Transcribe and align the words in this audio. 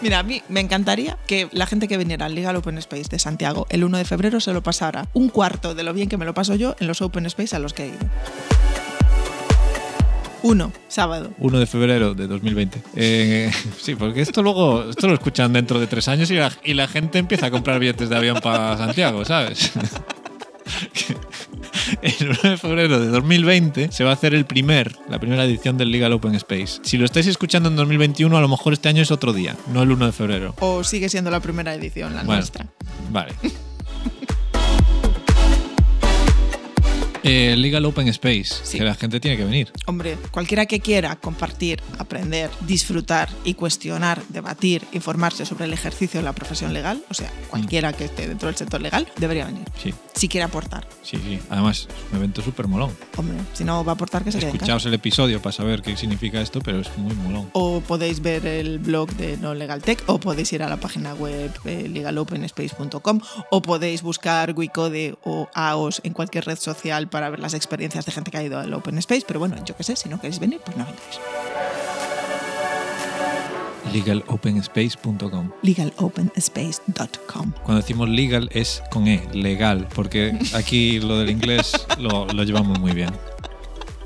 Mira, 0.00 0.20
a 0.20 0.22
mí 0.22 0.42
me 0.48 0.60
encantaría 0.60 1.18
que 1.26 1.48
la 1.50 1.66
gente 1.66 1.88
que 1.88 1.96
viniera 1.96 2.26
al 2.26 2.34
Legal 2.34 2.54
Open 2.54 2.78
Space 2.78 3.08
de 3.10 3.18
Santiago 3.18 3.66
el 3.68 3.82
1 3.82 3.98
de 3.98 4.04
febrero 4.04 4.38
se 4.40 4.52
lo 4.52 4.62
pasara 4.62 5.08
un 5.12 5.28
cuarto 5.28 5.74
de 5.74 5.82
lo 5.82 5.92
bien 5.92 6.08
que 6.08 6.16
me 6.16 6.24
lo 6.24 6.34
paso 6.34 6.54
yo 6.54 6.76
en 6.78 6.86
los 6.86 7.02
Open 7.02 7.26
Space 7.26 7.56
a 7.56 7.58
los 7.58 7.72
que 7.72 7.84
he 7.84 7.88
ido. 7.88 7.98
1, 10.42 10.72
sábado. 10.86 11.32
1 11.38 11.58
de 11.58 11.66
febrero 11.66 12.14
de 12.14 12.28
2020. 12.28 12.80
Eh, 12.94 13.50
sí, 13.80 13.96
porque 13.96 14.22
esto 14.22 14.40
luego 14.42 14.88
esto 14.88 15.08
lo 15.08 15.14
escuchan 15.14 15.52
dentro 15.52 15.80
de 15.80 15.88
tres 15.88 16.06
años 16.06 16.30
y 16.30 16.34
la, 16.34 16.52
y 16.62 16.74
la 16.74 16.86
gente 16.86 17.18
empieza 17.18 17.46
a 17.46 17.50
comprar 17.50 17.80
billetes 17.80 18.08
de 18.08 18.16
avión 18.16 18.38
para 18.40 18.76
Santiago, 18.76 19.24
¿sabes? 19.24 19.72
El 22.02 22.30
1 22.30 22.50
de 22.50 22.56
febrero 22.56 23.00
de 23.00 23.08
2020 23.08 23.90
se 23.92 24.04
va 24.04 24.10
a 24.10 24.12
hacer 24.14 24.34
el 24.34 24.44
primer, 24.44 24.96
la 25.08 25.18
primera 25.18 25.44
edición 25.44 25.78
del 25.78 25.90
Legal 25.90 26.12
Open 26.12 26.34
Space. 26.34 26.80
Si 26.82 26.98
lo 26.98 27.04
estáis 27.04 27.26
escuchando 27.26 27.68
en 27.68 27.76
2021, 27.76 28.36
a 28.36 28.40
lo 28.40 28.48
mejor 28.48 28.72
este 28.72 28.88
año 28.88 29.02
es 29.02 29.10
otro 29.10 29.32
día, 29.32 29.56
no 29.72 29.82
el 29.82 29.90
1 29.92 30.06
de 30.06 30.12
febrero. 30.12 30.54
O 30.60 30.84
sigue 30.84 31.08
siendo 31.08 31.30
la 31.30 31.40
primera 31.40 31.74
edición, 31.74 32.14
la 32.14 32.22
Bueno. 32.22 32.40
nuestra. 32.40 32.66
Vale. 33.10 33.32
Eh, 37.24 37.54
Legal 37.56 37.84
Open 37.84 38.08
Space, 38.08 38.54
Sí. 38.62 38.78
que 38.78 38.84
la 38.84 38.94
gente 38.94 39.20
tiene 39.20 39.36
que 39.36 39.44
venir. 39.44 39.72
Hombre, 39.86 40.16
cualquiera 40.30 40.66
que 40.66 40.80
quiera 40.80 41.16
compartir, 41.16 41.82
aprender, 41.98 42.50
disfrutar 42.60 43.28
y 43.44 43.54
cuestionar, 43.54 44.22
debatir, 44.28 44.84
informarse 44.92 45.44
sobre 45.44 45.64
el 45.64 45.72
ejercicio 45.72 46.20
de 46.20 46.24
la 46.24 46.32
profesión 46.32 46.72
legal, 46.72 47.02
o 47.10 47.14
sea, 47.14 47.30
cualquiera 47.50 47.92
que 47.92 48.04
esté 48.04 48.28
dentro 48.28 48.46
del 48.46 48.56
sector 48.56 48.80
legal, 48.80 49.06
debería 49.16 49.46
venir. 49.46 49.64
Sí, 49.82 49.92
Si 50.14 50.28
quiere 50.28 50.44
aportar. 50.44 50.86
sí, 51.02 51.16
sí. 51.24 51.38
Además, 51.50 51.88
es 51.88 52.10
un 52.12 52.18
evento 52.18 52.42
súper 52.42 52.66
molón. 52.68 52.90
Hombre, 53.16 53.36
si 53.52 53.64
no 53.64 53.84
va 53.84 53.92
a 53.92 53.94
aportar, 53.94 54.24
que 54.24 54.32
se. 54.32 54.38
Escuchaos 54.38 54.84
el 54.86 54.94
episodio 54.94 55.40
para 55.42 55.52
saber 55.52 55.82
qué 55.82 55.96
significa 55.96 56.40
esto, 56.40 56.60
pero 56.60 56.80
es 56.80 56.96
muy 56.98 57.14
molón. 57.14 57.50
O 57.52 57.80
podéis 57.80 58.20
ver 58.20 58.46
el 58.46 58.78
blog 58.78 59.10
de 59.16 59.36
No 59.38 59.54
Legal 59.54 59.82
Tech, 59.82 60.02
o 60.06 60.18
podéis 60.20 60.52
ir 60.52 60.62
a 60.62 60.68
la 60.68 60.76
página 60.78 61.14
web 61.14 61.50
eh, 61.64 61.88
legalopenspace.com, 61.88 63.20
o 63.50 63.62
podéis 63.62 64.02
buscar 64.02 64.54
Wicode 64.56 65.16
o 65.24 65.48
AOS 65.54 66.00
en 66.04 66.12
cualquier 66.12 66.44
red 66.46 66.58
social 66.58 67.07
para 67.08 67.30
ver 67.30 67.40
las 67.40 67.54
experiencias 67.54 68.06
de 68.06 68.12
gente 68.12 68.30
que 68.30 68.38
ha 68.38 68.42
ido 68.42 68.58
al 68.58 68.72
Open 68.74 68.98
Space. 68.98 69.24
Pero 69.26 69.40
bueno, 69.40 69.56
yo 69.64 69.76
qué 69.76 69.82
sé, 69.82 69.96
si 69.96 70.08
no 70.08 70.20
queréis 70.20 70.38
venir, 70.38 70.60
pues 70.64 70.76
no 70.76 70.84
vengáis. 70.84 71.20
Legalopenspace.com. 73.92 75.50
legalopenspace.com. 75.62 77.52
Cuando 77.62 77.80
decimos 77.80 78.08
legal 78.08 78.50
es 78.52 78.82
con 78.90 79.08
E, 79.08 79.26
legal, 79.32 79.88
porque 79.94 80.38
aquí 80.54 81.00
lo 81.00 81.18
del 81.18 81.30
inglés 81.30 81.72
lo, 81.98 82.26
lo 82.26 82.42
llevamos 82.44 82.78
muy 82.78 82.92
bien. 82.92 83.10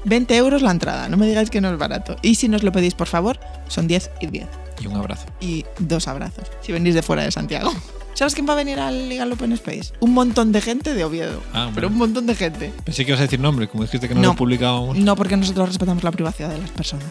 20 0.04 0.36
euros 0.36 0.62
la 0.62 0.70
entrada, 0.70 1.08
no 1.08 1.16
me 1.16 1.26
digáis 1.26 1.50
que 1.50 1.60
no 1.60 1.70
es 1.70 1.78
barato. 1.78 2.16
Y 2.22 2.34
si 2.36 2.48
nos 2.48 2.62
lo 2.62 2.72
pedís, 2.72 2.94
por 2.94 3.06
favor, 3.06 3.38
son 3.68 3.86
10 3.86 4.10
y 4.20 4.26
10. 4.28 4.46
Y 4.80 4.86
un 4.86 4.96
abrazo. 4.96 5.26
Y 5.40 5.64
dos 5.78 6.08
abrazos, 6.08 6.50
si 6.60 6.72
venís 6.72 6.94
de 6.94 7.02
fuera 7.02 7.22
de 7.22 7.30
Santiago. 7.30 7.72
¿Sabes 8.14 8.34
quién 8.34 8.46
va 8.48 8.52
a 8.52 8.56
venir 8.56 8.78
al 8.78 9.08
Legal 9.08 9.32
Open 9.32 9.52
Space? 9.52 9.92
Un 10.00 10.12
montón 10.12 10.52
de 10.52 10.60
gente 10.60 10.94
de 10.94 11.02
Oviedo. 11.04 11.40
Ah, 11.54 11.70
pero 11.74 11.88
bueno. 11.88 11.94
un 11.94 11.98
montón 11.98 12.26
de 12.26 12.34
gente. 12.34 12.72
Pensé 12.84 13.04
que 13.04 13.10
ibas 13.10 13.20
a 13.20 13.24
decir 13.24 13.40
nombre, 13.40 13.68
como 13.68 13.84
dijiste 13.84 14.06
que 14.08 14.14
no, 14.14 14.20
No. 14.20 14.28
lo 14.28 14.34
publicábamos. 14.36 14.96
No, 14.98 15.16
porque 15.16 15.36
nosotros 15.36 15.68
respetamos 15.68 16.04
la 16.04 16.12
privacidad 16.12 16.50
de 16.50 16.58
las 16.58 16.70
personas. 16.70 17.06